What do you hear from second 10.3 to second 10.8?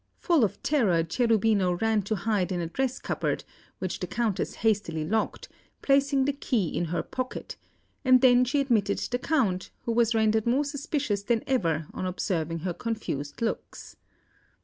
more